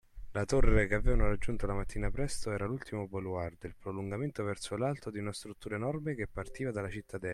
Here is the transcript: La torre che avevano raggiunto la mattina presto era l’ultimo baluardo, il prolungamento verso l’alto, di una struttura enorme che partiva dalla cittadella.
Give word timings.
La 0.31 0.45
torre 0.45 0.87
che 0.87 0.95
avevano 0.95 1.27
raggiunto 1.27 1.67
la 1.67 1.75
mattina 1.75 2.09
presto 2.09 2.51
era 2.51 2.65
l’ultimo 2.65 3.07
baluardo, 3.07 3.67
il 3.67 3.75
prolungamento 3.77 4.41
verso 4.43 4.75
l’alto, 4.75 5.11
di 5.11 5.19
una 5.19 5.31
struttura 5.31 5.75
enorme 5.75 6.15
che 6.15 6.27
partiva 6.27 6.71
dalla 6.71 6.89
cittadella. 6.89 7.29